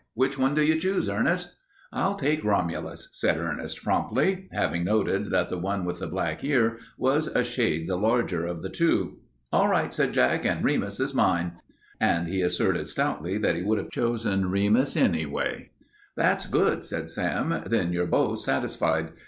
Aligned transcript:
"Which 0.15 0.35
one 0.35 0.55
do 0.55 0.63
you 0.63 0.79
choose, 0.79 1.07
Ernest?" 1.07 1.57
"I'll 1.93 2.15
take 2.15 2.43
Romulus," 2.43 3.09
said 3.11 3.37
Ernest 3.37 3.83
promptly, 3.83 4.47
having 4.51 4.83
noted 4.83 5.29
that 5.29 5.49
the 5.49 5.59
one 5.59 5.85
with 5.85 5.99
the 5.99 6.07
black 6.07 6.43
ear 6.43 6.79
was 6.97 7.27
a 7.27 7.43
shade 7.43 7.85
the 7.87 7.95
larger 7.97 8.43
of 8.47 8.63
the 8.63 8.69
two. 8.69 9.19
"All 9.53 9.67
right," 9.67 9.93
said 9.93 10.11
Jack, 10.13 10.43
"and 10.43 10.63
Remus 10.63 10.99
is 10.99 11.13
mine." 11.13 11.51
And 11.99 12.27
he 12.27 12.41
asserted 12.41 12.87
stoutly 12.87 13.37
that 13.37 13.55
he 13.55 13.61
would 13.61 13.77
have 13.77 13.91
chosen 13.91 14.49
Remus 14.49 14.97
anyway. 14.97 15.69
"That's 16.17 16.47
good," 16.47 16.83
said 16.83 17.07
Sam. 17.11 17.61
"Then 17.67 17.93
you're 17.93 18.07
both 18.07 18.39
satisfied. 18.39 19.11